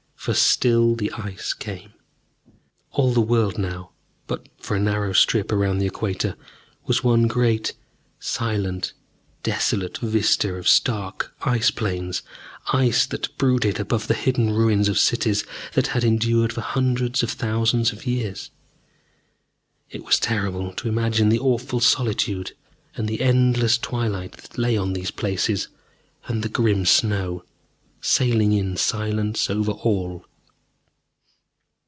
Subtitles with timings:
[0.15, 1.93] For still the Ice came.
[2.91, 3.89] All the world now,
[4.27, 6.35] but for a narrow strip about the equator,
[6.85, 7.73] was one great
[8.19, 8.93] silent
[9.41, 12.21] desolate vista of stark ice plains,
[12.71, 15.43] ice that brooded above the hidden ruins of cities
[15.73, 18.51] that had endured for hundreds of thousands of years.
[19.89, 22.51] It was terrible to imagine the awful solitude
[22.95, 25.69] and the endless twilight that lay on these places,
[26.27, 27.43] and the grim snow,
[28.03, 30.25] sailing in silence over all....